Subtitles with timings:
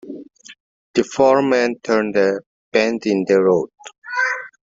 [0.95, 2.39] The four men turned a
[2.71, 3.69] bend in the road.